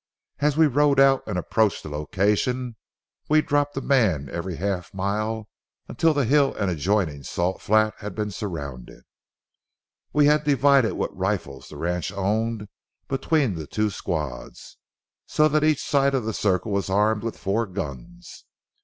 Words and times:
As 0.39 0.57
we 0.57 0.65
rode 0.65 0.99
out 0.99 1.21
and 1.27 1.37
approached 1.37 1.83
the 1.83 1.89
location, 1.89 2.75
we 3.29 3.39
dropped 3.43 3.77
a 3.77 3.81
man 3.81 4.29
every 4.29 4.55
half 4.55 4.91
mile 4.95 5.47
until 5.87 6.11
the 6.11 6.25
hill 6.25 6.55
and 6.55 6.71
adjoining 6.71 7.21
salt 7.21 7.61
flat 7.61 7.93
had 7.99 8.15
been 8.15 8.31
surrounded. 8.31 9.03
We 10.11 10.25
had 10.25 10.43
divided 10.43 10.93
what 10.93 11.15
rifles 11.15 11.69
the 11.69 11.77
ranch 11.77 12.11
owned 12.11 12.67
between 13.09 13.53
the 13.53 13.67
two 13.67 13.91
squads, 13.91 14.77
so 15.27 15.47
that 15.49 15.63
each 15.63 15.85
side 15.87 16.15
of 16.15 16.25
the 16.25 16.33
circle 16.33 16.71
was 16.71 16.89
armed 16.89 17.21
with 17.21 17.37
four 17.37 17.67
guns. 17.67 18.45